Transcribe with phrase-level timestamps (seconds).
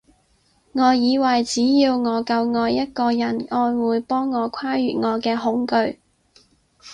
[0.71, 5.97] 我以為只要我夠愛一個人，愛會幫我跨越我嘅恐懼